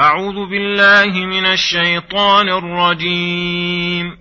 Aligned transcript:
أعوذ 0.00 0.48
بالله 0.50 1.26
من 1.26 1.46
الشيطان 1.46 2.48
الرجيم. 2.48 4.16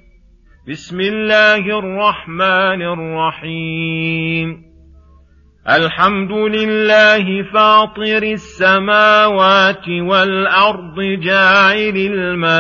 بسم 0.69 0.99
الله 0.99 1.79
الرحمن 1.79 2.81
الرحيم. 2.81 4.63
الحمد 5.69 6.31
لله 6.31 7.43
فاطر 7.53 8.23
السماوات 8.23 9.89
والأرض 9.89 10.99
جاعل 10.99 11.93
الملائكة 11.95 12.59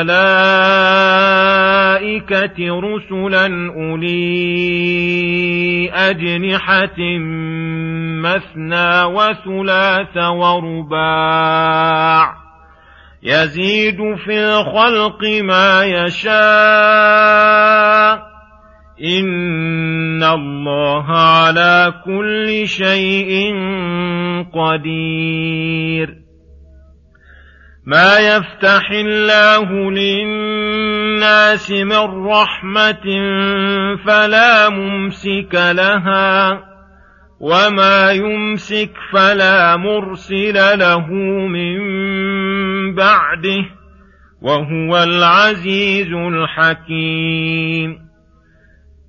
رسلا 2.79 3.71
أولي 3.75 4.29
أجنحة 5.93 6.99
مثنى 8.23 9.03
وثلاث 9.03 10.17
ورباع. 10.17 12.38
يزيد 13.23 13.97
في 14.25 14.39
الخلق 14.39 15.23
ما 15.41 15.83
يشاء. 15.83 16.39
إن 19.05 20.23
الله 20.23 21.05
على 21.11 21.93
كل 22.05 22.67
شيء 22.67 23.53
قدير. 24.53 26.09
ما 27.85 28.17
يفتح 28.17 28.91
الله 28.91 29.91
للناس 29.91 31.71
من 31.71 32.27
رحمة 32.27 33.05
فلا 34.05 34.69
ممسك 34.69 35.53
لها. 35.53 36.69
وما 37.39 38.11
يمسك 38.11 38.91
فلا 39.13 39.77
مرسل 39.77 40.79
له 40.79 41.07
من 41.47 41.79
بعده 42.95 43.65
وهو 44.41 45.03
العزيز 45.03 46.13
الحكيم 46.13 48.09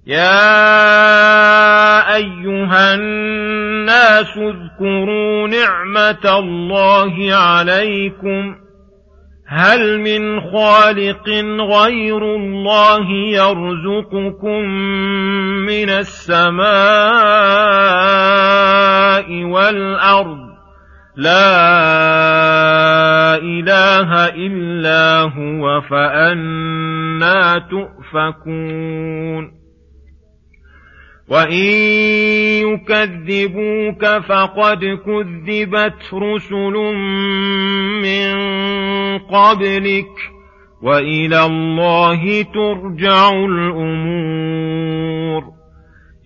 يا 0.06 0.56
ايها 2.16 2.94
الناس 2.94 4.36
اذكروا 4.36 5.48
نعمه 5.48 6.38
الله 6.38 7.34
عليكم 7.34 8.56
هل 9.52 10.00
من 10.00 10.40
خالق 10.40 11.28
غير 11.60 12.34
الله 12.36 13.10
يرزقكم 13.10 14.64
من 15.66 15.90
السماء 15.90 16.60
والأرض؟ 19.44 20.50
لا 21.16 21.40
إله 23.34 24.26
إلا 24.26 25.20
هو 25.20 25.80
فأنا 25.80 27.58
تؤفكون. 27.70 29.59
وان 31.30 31.52
يكذبوك 32.66 34.04
فقد 34.04 34.84
كذبت 35.06 36.14
رسل 36.14 36.74
من 38.02 38.34
قبلك 39.18 40.14
والى 40.82 41.44
الله 41.44 42.42
ترجع 42.42 43.30
الأمور. 43.30 44.40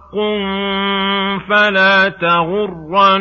فلا 1.48 2.08
تغرنكم 2.08 3.16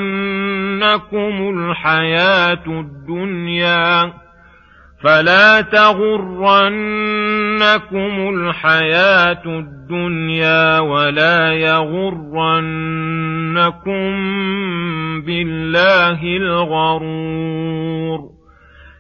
الحياة 1.60 2.64
الدنيا 2.68 4.14
فلا 5.04 5.62
تغرنكم 5.62 6.76
الحياة 8.30 9.42
الدنيا 9.46 10.80
ولا 10.80 11.54
يغرنكم 11.54 12.46
بالله 15.22 16.24
الغرور 16.38 18.35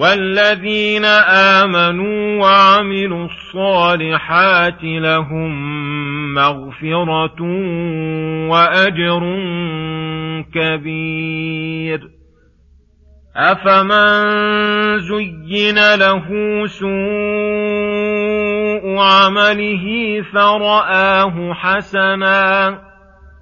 والذين 0.00 1.04
آمنوا 1.64 2.42
وعملوا 2.42 3.26
الصالحات 3.26 4.82
لهم 4.82 5.54
مغفرة 6.34 7.42
وأجر 8.48 9.22
كبير. 10.54 12.00
أفمن 13.36 14.98
زين 14.98 15.94
له 15.94 16.26
سوء 16.66 16.90
عمله 18.98 20.22
فرآه 20.32 21.54
حسنا 21.54 22.89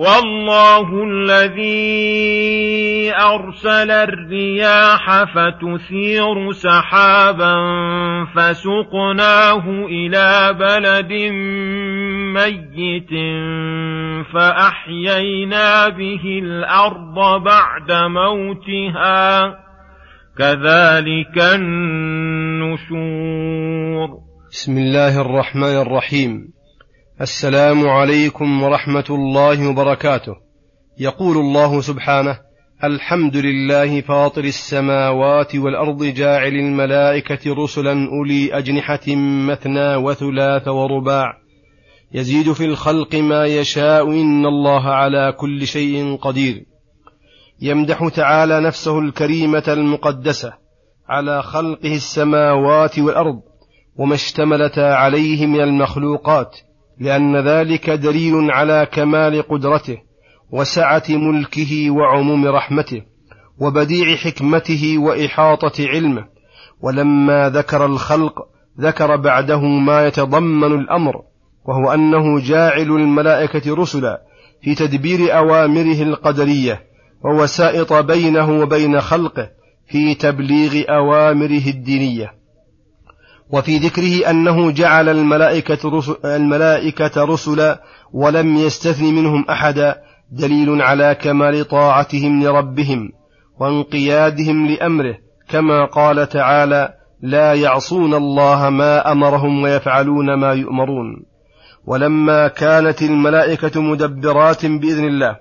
والله 0.00 1.04
الذي 1.04 1.92
أرسل 3.14 3.90
الرياح 3.90 5.24
فتثير 5.24 6.52
سحابا 6.52 7.54
فسقناه 8.36 9.64
إلى 9.68 10.56
بلد 10.60 11.12
ميت 12.34 13.10
فأحيينا 14.34 15.88
به 15.88 16.40
الأرض 16.42 17.42
بعد 17.44 17.92
موتها. 17.92 19.58
كذلك 20.38 21.38
النشور. 21.54 22.88
بسم 24.50 24.78
الله 24.78 25.20
الرحمن 25.20 25.76
الرحيم. 25.82 26.59
السلام 27.20 27.88
عليكم 27.88 28.62
ورحمة 28.62 29.04
الله 29.10 29.68
وبركاته. 29.68 30.36
يقول 30.98 31.36
الله 31.36 31.80
سبحانه 31.80 32.38
الحمد 32.84 33.36
لله 33.36 34.00
فاطر 34.00 34.44
السماوات 34.44 35.56
والأرض 35.56 36.04
جاعل 36.04 36.52
الملائكة 36.52 37.54
رسلا 37.54 38.08
أولي 38.08 38.58
أجنحة 38.58 39.14
مثنى 39.48 39.96
وثلاث 39.96 40.68
ورباع. 40.68 41.32
يزيد 42.12 42.52
في 42.52 42.64
الخلق 42.64 43.14
ما 43.14 43.44
يشاء 43.46 44.10
إن 44.10 44.46
الله 44.46 44.82
على 44.82 45.32
كل 45.32 45.66
شيء 45.66 46.16
قدير. 46.16 46.64
يمدح 47.62 48.08
تعالى 48.08 48.60
نفسه 48.60 48.98
الكريمة 48.98 49.64
المقدسة 49.68 50.52
على 51.08 51.42
خلقه 51.42 51.94
السماوات 51.94 52.98
والأرض 52.98 53.40
وما 53.96 54.14
اشتملتا 54.14 54.94
عليه 54.94 55.46
من 55.46 55.60
المخلوقات. 55.60 56.56
لأن 57.00 57.36
ذلك 57.36 57.90
دليل 57.90 58.50
على 58.50 58.86
كمال 58.92 59.42
قدرته 59.42 59.98
وسعة 60.52 61.04
ملكه 61.08 61.90
وعموم 61.90 62.46
رحمته 62.46 63.02
وبديع 63.58 64.16
حكمته 64.16 64.98
وإحاطة 64.98 65.88
علمه. 65.88 66.24
ولما 66.82 67.48
ذكر 67.48 67.86
الخلق 67.86 68.32
ذكر 68.80 69.16
بعده 69.16 69.60
ما 69.60 70.06
يتضمن 70.06 70.72
الأمر 70.80 71.22
وهو 71.64 71.94
أنه 71.94 72.40
جاعل 72.40 72.90
الملائكة 72.90 73.74
رسلا 73.74 74.22
في 74.62 74.74
تدبير 74.74 75.38
أوامره 75.38 76.02
القدرية 76.02 76.82
ووسائط 77.24 77.92
بينه 77.92 78.50
وبين 78.60 79.00
خلقه 79.00 79.50
في 79.88 80.14
تبليغ 80.14 80.84
أوامره 80.88 81.66
الدينية. 81.66 82.39
وفي 83.52 83.78
ذكره 83.78 84.30
أنه 84.30 84.70
جعل 84.70 85.08
الملائكة, 85.08 85.88
رسل 85.88 86.16
الملائكة 86.24 87.24
رسلا 87.24 87.82
ولم 88.12 88.56
يستثن 88.56 89.04
منهم 89.04 89.44
أحدا 89.50 89.96
دليل 90.32 90.82
على 90.82 91.14
كمال 91.14 91.68
طاعتهم 91.68 92.42
لربهم 92.42 93.12
وانقيادهم 93.60 94.66
لأمره 94.66 95.14
كما 95.48 95.84
قال 95.84 96.28
تعالى 96.28 96.94
لا 97.22 97.54
يعصون 97.54 98.14
الله 98.14 98.70
ما 98.70 99.12
أمرهم 99.12 99.62
ويفعلون 99.62 100.34
ما 100.34 100.52
يؤمرون 100.52 101.24
ولما 101.86 102.48
كانت 102.48 103.02
الملائكة 103.02 103.80
مدبرات 103.80 104.66
بإذن 104.66 105.04
الله 105.04 105.36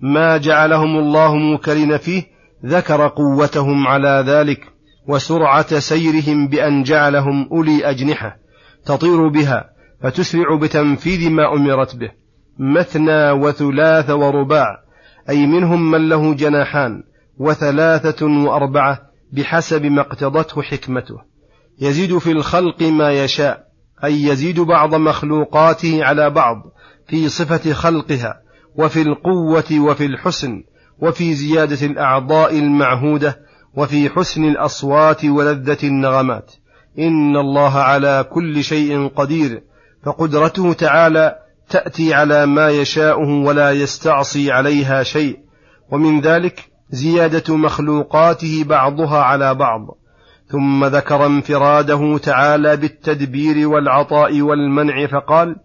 ما 0.00 0.36
جعلهم 0.36 0.98
الله 0.98 1.34
موكلين 1.34 1.96
فيه 1.96 2.22
ذكر 2.66 3.08
قوتهم 3.08 3.86
على 3.86 4.24
ذلك 4.26 4.71
وسرعة 5.08 5.78
سيرهم 5.78 6.48
بأن 6.48 6.82
جعلهم 6.82 7.48
أولي 7.52 7.90
أجنحة 7.90 8.36
تطير 8.84 9.28
بها 9.28 9.70
فتسرع 10.02 10.56
بتنفيذ 10.62 11.30
ما 11.30 11.54
أمرت 11.54 11.96
به 11.96 12.10
مثنى 12.58 13.30
وثلاث 13.30 14.10
ورباع 14.10 14.66
أي 15.30 15.46
منهم 15.46 15.90
من 15.90 16.08
له 16.08 16.34
جناحان 16.34 17.02
وثلاثة 17.38 18.26
وأربعة 18.26 18.98
بحسب 19.32 19.86
ما 19.86 20.00
اقتضته 20.00 20.62
حكمته. 20.62 21.16
يزيد 21.80 22.18
في 22.18 22.30
الخلق 22.32 22.82
ما 22.82 23.12
يشاء 23.12 23.64
أي 24.04 24.22
يزيد 24.22 24.60
بعض 24.60 24.94
مخلوقاته 24.94 26.04
على 26.04 26.30
بعض 26.30 26.62
في 27.08 27.28
صفة 27.28 27.72
خلقها 27.72 28.40
وفي 28.74 29.02
القوة 29.02 29.80
وفي 29.80 30.06
الحسن 30.06 30.62
وفي 30.98 31.34
زيادة 31.34 31.86
الأعضاء 31.86 32.58
المعهودة 32.58 33.38
وفي 33.76 34.08
حسن 34.08 34.44
الأصوات 34.44 35.24
ولذة 35.24 35.78
النغمات. 35.84 36.52
إن 36.98 37.36
الله 37.36 37.78
على 37.78 38.24
كل 38.30 38.64
شيء 38.64 39.08
قدير. 39.08 39.62
فقدرته 40.04 40.72
تعالى 40.72 41.36
تأتي 41.68 42.14
على 42.14 42.46
ما 42.46 42.68
يشاءه 42.68 43.28
ولا 43.28 43.70
يستعصي 43.70 44.52
عليها 44.52 45.02
شيء. 45.02 45.38
ومن 45.90 46.20
ذلك 46.20 46.70
زيادة 46.90 47.56
مخلوقاته 47.56 48.64
بعضها 48.64 49.18
على 49.18 49.54
بعض. 49.54 49.80
ثم 50.52 50.84
ذكر 50.84 51.26
انفراده 51.26 52.18
تعالى 52.18 52.76
بالتدبير 52.76 53.68
والعطاء 53.68 54.40
والمنع 54.40 55.06
فقال 55.06 55.56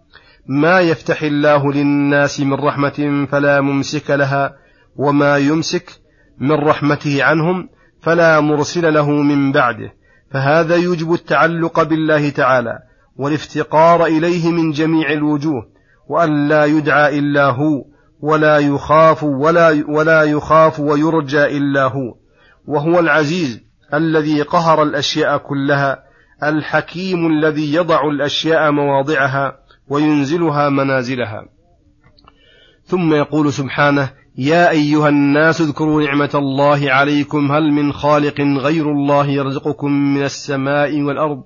ما 0.48 0.80
يفتح 0.80 1.22
الله 1.22 1.72
للناس 1.72 2.40
من 2.40 2.54
رحمة 2.54 3.26
فلا 3.30 3.60
ممسك 3.60 4.10
لها 4.10 4.56
وما 4.96 5.36
يمسك 5.36 5.90
من 6.38 6.52
رحمته 6.52 7.24
عنهم 7.24 7.68
فلا 8.02 8.40
مرسل 8.40 8.94
له 8.94 9.10
من 9.10 9.52
بعده. 9.52 9.92
فهذا 10.30 10.76
يوجب 10.76 11.12
التعلق 11.12 11.82
بالله 11.82 12.30
تعالى 12.30 12.78
والافتقار 13.16 14.06
إليه 14.06 14.50
من 14.50 14.70
جميع 14.70 15.12
الوجوه 15.12 15.68
وأن 16.08 16.48
لا 16.48 16.64
يدعى 16.64 17.18
إلا 17.18 17.44
هو 17.44 17.84
ولا 18.20 18.58
يخاف 18.58 19.24
ولا 19.24 19.84
ولا 19.88 20.22
يخاف 20.22 20.80
ويرجى 20.80 21.44
إلا 21.44 21.84
هو. 21.84 22.14
وهو 22.66 23.00
العزيز 23.00 23.60
الذي 23.94 24.42
قهر 24.42 24.82
الأشياء 24.82 25.38
كلها 25.38 26.02
الحكيم 26.42 27.26
الذي 27.26 27.74
يضع 27.74 28.08
الأشياء 28.08 28.70
مواضعها 28.70 29.58
وينزلها 29.88 30.68
منازلها. 30.68 31.44
ثم 32.84 33.14
يقول 33.14 33.52
سبحانه 33.52 34.10
يا 34.40 34.70
أيها 34.70 35.08
الناس 35.08 35.60
اذكروا 35.60 36.02
نعمة 36.02 36.30
الله 36.34 36.92
عليكم. 36.92 37.52
هل 37.52 37.72
من 37.72 37.92
خالق 37.92 38.40
غير 38.40 38.92
الله 38.92 39.26
يرزقكم 39.26 39.92
من 39.92 40.22
السماء 40.22 41.00
والأرض؟ 41.02 41.42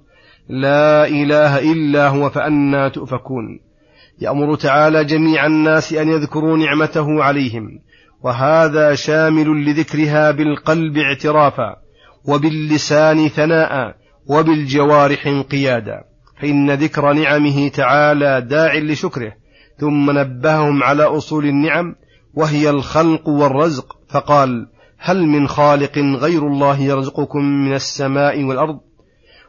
لا 0.48 1.06
إله 1.06 1.72
إلا 1.72 2.08
هو 2.08 2.30
فانى 2.30 2.90
تؤفكون. 2.90 3.60
يأمر 4.20 4.54
تعالى 4.54 5.04
جميع 5.04 5.46
الناس 5.46 5.92
أن 5.92 6.08
يذكروا 6.08 6.56
نعمته 6.56 7.22
عليهم. 7.22 7.78
وهذا 8.22 8.94
شامل 8.94 9.64
لذكرها 9.64 10.30
بالقلب 10.30 10.98
اعترافا 10.98 11.76
وباللسان 12.24 13.28
ثناء 13.28 13.94
وبالجوارح 14.26 15.26
انقيادا. 15.26 16.04
فإن 16.42 16.70
ذكر 16.70 17.12
نعمه 17.12 17.68
تعالى 17.68 18.40
داع 18.40 18.76
لشكره 18.76 19.32
ثم 19.78 20.18
نبههم 20.18 20.82
على 20.82 21.02
أصول 21.02 21.44
النعم 21.44 21.94
وهي 22.34 22.70
الخلق 22.70 23.28
والرزق. 23.28 23.96
فقال 24.08 24.66
هل 24.98 25.26
من 25.26 25.48
خالق 25.48 25.98
غير 25.98 26.46
الله 26.46 26.80
يرزقكم 26.80 27.44
من 27.44 27.74
السماء 27.74 28.44
والأرض؟ 28.44 28.80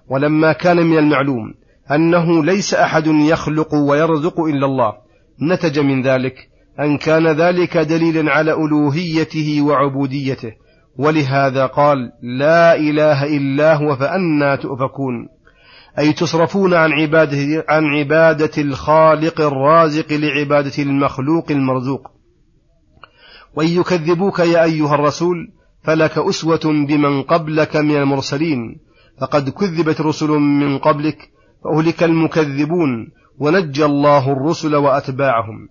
ولما 0.09 0.53
كان 0.53 0.77
من 0.77 0.97
المعلوم 0.97 1.53
أنه 1.91 2.44
ليس 2.44 2.74
أحد 2.74 3.07
يخلق 3.07 3.75
ويرزق 3.75 4.39
إلا 4.39 4.65
الله 4.65 4.94
نتج 5.41 5.80
من 5.80 6.01
ذلك 6.01 6.35
أن 6.80 6.97
كان 6.97 7.27
ذلك 7.27 7.77
دليلا 7.77 8.31
على 8.31 8.53
ألوهيته 8.53 9.62
وعبوديته. 9.62 10.51
ولهذا 10.97 11.65
قال 11.65 11.97
لا 12.24 12.75
إله 12.75 13.38
إلا 13.38 13.74
هو 13.74 13.95
فانى 13.95 14.57
تؤفكون. 14.57 15.27
أي 16.00 16.13
تصرفون 16.13 16.74
عن 16.74 16.91
عباده 16.91 17.65
عن 17.69 17.86
عبادة 17.86 18.62
الخالق 18.62 19.41
الرازق 19.41 20.13
لعبادة 20.13 20.83
المخلوق 20.83 21.51
المرزوق. 21.51 22.12
وإن 23.55 23.67
يكذبوك 23.67 24.39
يا 24.39 24.63
أيها 24.63 24.95
الرسول 24.95 25.51
فلك 25.83 26.17
أسوة 26.17 26.61
بمن 26.63 27.21
قبلك 27.21 27.75
من 27.75 27.95
المرسلين 27.97 28.79
فقد 29.21 29.50
كذبت 29.50 30.01
رسل 30.01 30.29
من 30.29 30.77
قبلك 30.77 31.29
فأهلك 31.63 32.03
المكذبون 32.03 33.11
ونجى 33.39 33.85
الله 33.85 34.31
الرسل 34.31 34.75
وأتباعهم 34.75 35.67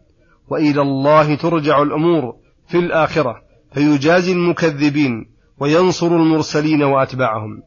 وإلى 0.48 0.82
الله 0.82 1.34
ترجع 1.34 1.82
الأمور 1.82 2.34
في 2.68 2.78
الآخرة 2.78 3.42
فيجازي 3.74 4.32
المكذبين 4.32 5.26
وينصر 5.58 6.06
المرسلين 6.06 6.82
وأتباعهم. 6.82 7.62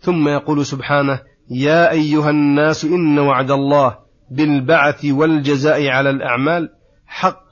ثم 0.00 0.28
يقول 0.28 0.66
سبحانه 0.66 1.20
يا 1.50 1.90
أيها 1.90 2.30
الناس 2.30 2.84
إن 2.84 3.18
وعد 3.18 3.50
الله 3.50 3.98
بالبعث 4.30 5.04
والجزاء 5.04 5.88
على 5.88 6.10
الأعمال 6.10 6.68
حق 7.06 7.45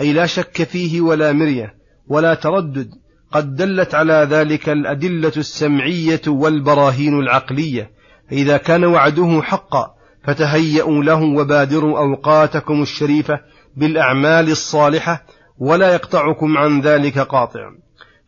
أي 0.00 0.12
لا 0.12 0.26
شك 0.26 0.62
فيه 0.62 1.00
ولا 1.00 1.32
مرية 1.32 1.74
ولا 2.08 2.34
تردد 2.34 2.90
قد 3.32 3.54
دلت 3.54 3.94
على 3.94 4.26
ذلك 4.30 4.68
الأدلة 4.68 5.32
السمعية 5.36 6.20
والبراهين 6.26 7.18
العقلية. 7.18 7.90
فإذا 8.30 8.56
كان 8.56 8.84
وعده 8.84 9.42
حقا 9.42 9.94
فتهيأوا 10.24 11.04
له 11.04 11.22
وبادروا 11.22 11.98
أوقاتكم 11.98 12.82
الشريفة 12.82 13.40
بالأعمال 13.76 14.50
الصالحة 14.50 15.24
ولا 15.58 15.94
يقطعكم 15.94 16.58
عن 16.58 16.80
ذلك 16.80 17.18
قاطع. 17.18 17.70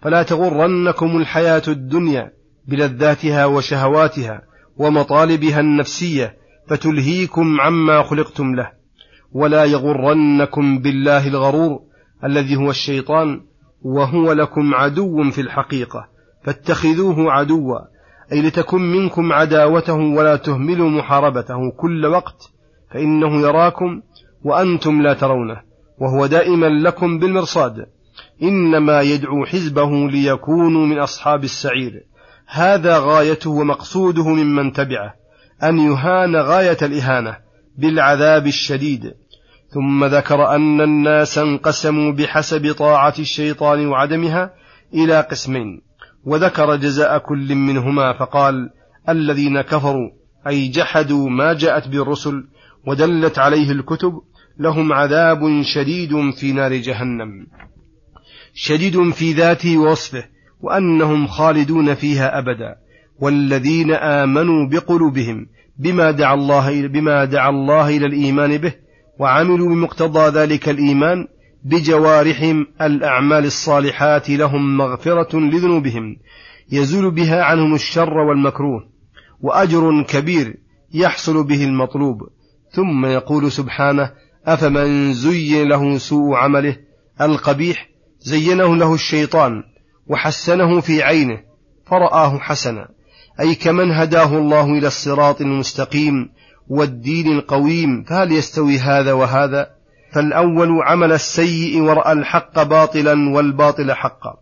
فلا 0.02 0.23
تغرنكم 0.23 1.16
الحياة 1.16 1.62
الدنيا 1.69 2.33
بلذاتها 2.69 3.47
وشهواتها 3.47 4.42
ومطالبها 4.76 5.61
النفسية 5.61 6.37
فتلهيكم 6.69 7.61
عما 7.61 8.02
خلقتم 8.02 8.54
له. 8.54 8.77
ولا 9.32 9.64
يغرنكم 9.64 10.78
بالله 10.78 11.28
الغرور 11.28 11.80
الذي 12.25 12.56
هو 12.56 12.70
الشيطان 12.70 13.40
وهو 13.82 14.32
لكم 14.32 14.75
عدو 14.75 15.30
في 15.30 15.40
الحقيقة 15.40 16.08
فاتخذوه 16.44 17.32
عدوا 17.32 17.78
أي 18.32 18.42
لتكن 18.42 18.80
منكم 18.80 19.32
عداوته 19.32 19.94
ولا 19.94 20.37
تهملوا 20.37 20.90
محاربته 20.90 21.70
كل 21.76 22.06
وقت 22.06 22.50
فإنه 22.90 23.40
يراكم 23.40 24.02
وأنتم 24.44 25.02
لا 25.02 25.14
ترونه 25.14 25.61
وهو 25.99 26.26
دائما 26.26 26.66
لكم 26.66 27.18
بالمرصاد. 27.18 27.87
إنما 28.42 29.00
يدعو 29.00 29.44
حزبه 29.44 30.11
ليكونوا 30.11 30.87
من 30.87 30.99
أصحاب 30.99 31.44
السعير. 31.44 32.02
هذا 32.47 32.99
غايته 32.99 33.50
ومقصوده 33.50 34.28
ممن 34.28 34.73
تبعه 34.73 35.14
أن 35.62 35.78
يهان 35.78 36.37
غاية 36.37 36.78
الإهانة. 36.82 37.37
بالعذاب 37.78 38.47
الشديد. 38.47 39.14
ثم 39.75 40.04
ذكر 40.04 40.54
أن 40.54 40.80
الناس 40.80 41.38
انقسموا 41.38 42.12
بحسب 42.12 42.73
طاعة 42.73 43.14
الشيطان 43.18 43.87
وعدمها 43.87 44.54
إلى 44.94 45.20
قسمين. 45.20 45.82
وذكر 46.25 46.76
جزاء 46.76 47.18
كل 47.18 47.54
منهما 47.54 48.12
فقال 48.12 48.70
الذين 49.08 49.61
كفروا 49.61 50.11
أي 50.47 50.68
جحدوا 50.68 51.30
ما 51.30 51.52
جاءت 51.52 51.88
بالرسل 51.88 52.44
ودلت 52.87 53.38
عليه 53.38 53.70
الكتب 53.70 54.12
لهم 54.58 54.92
عذاب 54.92 55.62
شديد 55.75 56.30
في 56.30 56.52
نار 56.52 56.75
جهنم. 56.75 57.47
شديد 58.54 59.11
في 59.11 59.32
ذاته 59.32 59.78
ووصفه 59.78 60.25
وأنهم 60.61 61.26
خالدون 61.26 61.94
فيها 61.94 62.38
أبدا. 62.38 62.76
والذين 63.20 63.92
آمنوا 63.92 64.68
بقلوبهم 64.68 65.47
بما 65.78 66.11
دعا 66.11 66.35
الله 66.35 66.88
بما 66.88 67.25
دعا 67.25 67.50
الله 67.50 67.88
إلى 67.97 68.06
الإيمان 68.06 68.56
به 68.56 68.75
وعملوا 69.18 69.68
بمقتضى 69.68 70.38
ذلك 70.38 70.68
الإيمان 70.68 71.26
بجوارحهم 71.64 72.66
الأعمال 72.80 73.44
الصالحات 73.44 74.30
لهم 74.30 74.76
مغفرة 74.76 75.37
لذنوبهم 75.37 76.16
يزول 76.73 77.11
بها 77.11 77.42
عنهم 77.42 77.75
الشر 77.75 78.18
والمكروه 78.18 78.88
وأجر 79.40 80.02
كبير 80.02 80.56
يحصل 80.94 81.44
به 81.47 81.64
المطلوب. 81.64 82.16
ثم 82.70 83.06
يقول 83.06 83.52
سبحانه 83.52 84.12
أفمن 84.47 85.12
زين 85.14 85.68
له 85.68 85.99
سوء 85.99 86.35
عمله؟ 86.37 86.76
القبيح 87.20 87.88
زينه 88.18 88.76
له 88.76 88.94
الشيطان 88.94 89.62
وحسنه 90.06 90.80
في 90.80 91.02
عينه 91.02 91.40
فرآه 91.87 92.38
حسنا. 92.38 92.88
أي 93.40 93.54
كمن 93.54 93.90
هداه 93.92 94.38
الله 94.38 94.64
إلى 94.64 94.87
الصراط 94.87 95.40
المستقيم 95.40 96.30
والدين 96.68 97.38
القويم 97.38 98.04
فهل 98.04 98.33
يستوي 98.33 98.78
هذا 98.78 99.12
وهذا؟ 99.12 99.66
فالأول 100.12 100.83
عمل 100.83 101.12
السيء 101.12 101.80
ورأى 101.83 102.12
الحق 102.12 102.62
باطلا 102.62 103.30
والباطل 103.30 103.92
حقا 103.92 104.35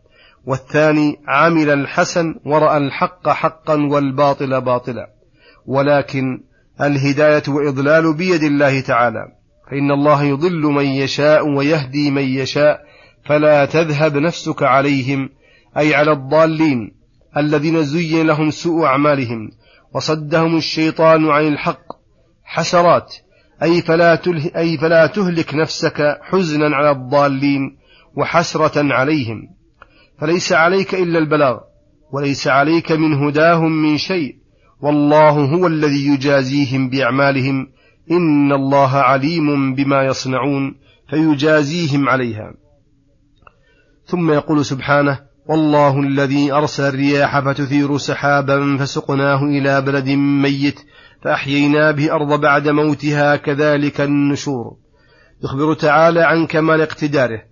والثاني 0.47 1.17
عمل 1.29 1.71
الحسن 1.71 2.35
ورأى 2.45 2.77
الحق 2.77 3.29
حقا 3.29 3.75
والباطل 3.75 4.61
باطلا. 4.61 5.11
ولكن 5.67 6.41
الهداية 6.81 7.43
وإضلال 7.49 8.15
بيد 8.15 8.43
الله 8.43 8.81
تعالى 8.81 9.25
فإن 9.71 9.91
الله 9.91 10.25
يضل 10.25 10.63
من 10.63 10.85
يشاء 10.85 11.49
ويهدي 11.49 12.11
من 12.11 12.23
يشاء 12.23 12.81
فلا 13.25 13.65
تذهب 13.65 14.17
نفسك 14.17 14.63
عليهم 14.63 15.29
أي 15.79 15.95
على 15.95 16.13
الضالين. 16.13 16.96
الذين 17.37 17.83
زين 17.83 18.27
لهم 18.27 18.51
سوء 18.51 18.85
أعمالهم 18.85 19.51
وصدهم 19.95 20.57
الشيطان 20.57 21.29
عن 21.31 21.49
الحق 21.49 21.87
حسرات 22.45 23.15
أي 23.63 23.83
فلا, 23.83 24.15
تله 24.15 24.51
أي 24.57 24.79
فلا 24.79 25.07
تهلك 25.07 25.55
نفسك 25.55 26.19
حزنا 26.23 26.77
على 26.77 26.91
الضالين 26.91 27.77
وحسرة 28.17 28.95
عليهم. 28.95 29.49
فليس 30.21 30.53
عليك 30.53 30.95
إلا 30.95 31.19
البلاغ 31.19 31.59
وليس 32.13 32.49
عليك 32.49 32.93
من 32.93 33.15
هداهم 33.15 33.73
من 33.83 33.99
شيء 33.99 34.37
والله 34.81 35.31
هو 35.31 35.67
الذي 35.67 36.07
يجازيهم 36.07 36.89
بأعمالهم 36.89 37.69
إن 38.11 38.53
الله 38.53 38.97
عليم 38.97 39.75
بما 39.75 40.03
يصنعون 40.07 40.75
فيجازيهم 41.11 42.09
عليها. 42.09 42.55
ثم 44.07 44.33
يقول 44.33 44.65
سبحانه 44.65 45.26
والله 45.49 46.01
الذي 46.01 46.53
أرسل 46.53 46.83
الرياح 46.83 47.41
فتثير 47.41 47.99
سحابا 47.99 48.77
فسقناه 48.81 49.43
إلى 49.43 49.81
بلد 49.81 50.09
ميت 50.09 50.81
فأحيينا 51.23 51.91
به 51.91 52.05
الأرض 52.05 52.41
بعد 52.41 52.69
موتها 52.69 53.37
كذلك 53.37 54.01
النشور. 54.01 54.77
يخبر 55.45 55.75
تعالى 55.75 56.23
عن 56.23 56.47
كمال 56.47 56.81
اقتداره 56.81 57.43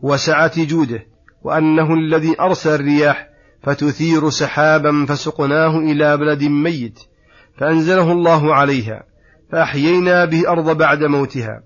وسعة 0.00 0.64
جوده 0.64 1.06
وأنه 1.42 1.94
الذي 1.94 2.40
أرسل 2.40 2.74
الرياح 2.74 3.28
فتثير 3.62 4.30
سحابا 4.30 5.06
فسقناه 5.08 5.78
إلى 5.78 6.16
بلد 6.16 6.44
ميت 6.44 6.98
فأنزله 7.58 8.12
الله 8.12 8.54
عليها 8.54 9.02
فأحيينا 9.52 10.24
به 10.24 10.40
الأرض 10.40 10.76
بعد 10.76 11.04
موتها 11.04 11.62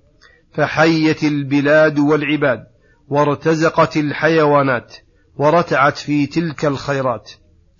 فحيت 0.54 1.24
البلاد 1.24 1.98
والعباد 1.98 2.60
وارتزقت 3.08 3.96
الحيوانات 3.96 4.96
ورتعت 5.36 5.98
في 5.98 6.26
تلك 6.26 6.64
الخيرات. 6.64 7.30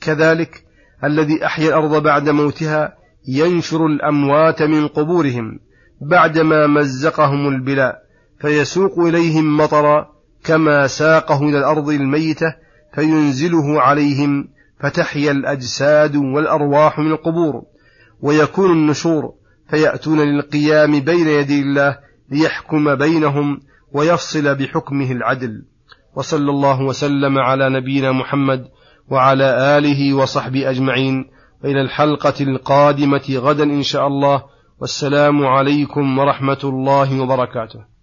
كذلك 0.01 0.65
الذي 1.05 1.47
أحيا 1.47 1.69
الأرض 1.69 2.03
بعد 2.03 2.29
موتها 2.29 2.95
ينشر 3.29 3.87
الأموات 3.87 4.63
من 4.63 4.89
قبورهم 4.89 5.61
بعدما 6.01 6.67
مزقهم 6.67 7.49
البلاء 7.49 7.99
فيسوق 8.41 8.99
إليهم 8.99 9.57
مطرا 9.57 10.09
كما 10.45 10.87
ساقه 10.87 11.43
إلى 11.43 11.59
الأرض 11.59 11.89
الميتة 11.89 12.55
فينزله 12.95 13.81
عليهم 13.81 14.49
فتحيا 14.81 15.31
الأجساد 15.31 16.17
والأرواح 16.17 16.99
من 16.99 17.11
القبور. 17.11 17.63
ويكون 18.21 18.71
النشور 18.73 19.35
فيأتون 19.71 20.21
للقيام 20.21 21.01
بين 21.01 21.29
يدي 21.29 21.63
الله 21.63 21.99
ليحكم 22.31 22.95
بينهم 22.95 23.61
ويفصل 23.93 24.55
بحكمه 24.55 25.13
العدل. 25.13 25.65
وصلى 26.17 26.51
الله 26.51 26.83
وسلم 26.83 27.39
على 27.39 27.69
نبينا 27.69 28.13
محمد 28.13 28.65
وعلى 29.11 29.79
آله 29.79 30.15
وصحبه 30.15 30.71
أجمعين. 30.71 31.31
إلى 31.65 31.81
الحلقة 31.81 32.35
القادمة 32.41 33.23
غدا 33.31 33.65
إن 33.65 33.83
شاء 33.83 34.07
الله. 34.07 34.43
والسلام 34.81 35.47
عليكم 35.47 36.19
ورحمة 36.19 36.59
الله 36.65 37.21
وبركاته. 37.21 37.94